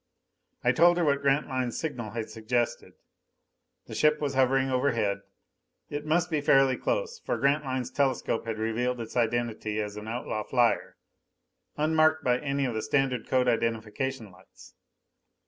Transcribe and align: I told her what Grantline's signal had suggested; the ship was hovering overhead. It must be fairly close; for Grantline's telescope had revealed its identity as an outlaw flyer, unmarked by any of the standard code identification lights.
I 0.63 0.71
told 0.71 0.97
her 0.97 1.05
what 1.05 1.21
Grantline's 1.21 1.77
signal 1.77 2.09
had 2.09 2.27
suggested; 2.31 2.93
the 3.85 3.93
ship 3.93 4.19
was 4.19 4.33
hovering 4.33 4.71
overhead. 4.71 5.21
It 5.91 6.07
must 6.07 6.31
be 6.31 6.41
fairly 6.41 6.75
close; 6.75 7.19
for 7.23 7.37
Grantline's 7.37 7.91
telescope 7.91 8.47
had 8.47 8.57
revealed 8.57 8.99
its 8.99 9.15
identity 9.15 9.79
as 9.79 9.97
an 9.97 10.07
outlaw 10.07 10.41
flyer, 10.41 10.97
unmarked 11.77 12.23
by 12.23 12.39
any 12.39 12.65
of 12.65 12.73
the 12.73 12.81
standard 12.81 13.27
code 13.27 13.47
identification 13.47 14.31
lights. 14.31 14.73